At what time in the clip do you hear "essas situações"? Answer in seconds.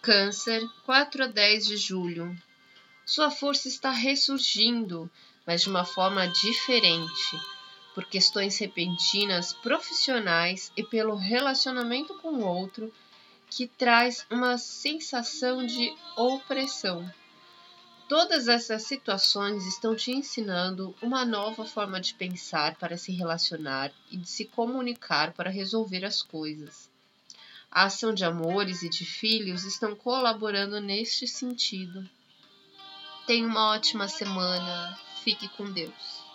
18.46-19.66